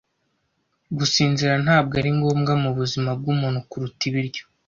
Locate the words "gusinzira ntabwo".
0.97-1.93